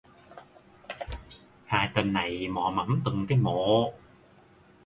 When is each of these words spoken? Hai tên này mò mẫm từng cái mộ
Hai 1.67 1.87
tên 1.95 2.13
này 2.13 2.47
mò 2.47 2.71
mẫm 2.75 3.01
từng 3.05 3.25
cái 3.29 3.37
mộ 3.37 3.93